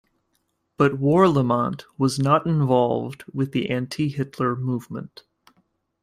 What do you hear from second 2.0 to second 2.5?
not